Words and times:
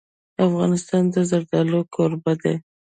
افغانستان 0.45 1.03
د 1.13 1.15
زردالو 1.29 1.79
کوربه 1.93 2.33
دی. 2.41 2.55